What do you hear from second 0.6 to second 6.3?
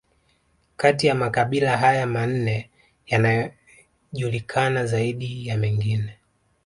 Kati ya makabila haya manne yanajulikana zaidi ya mengine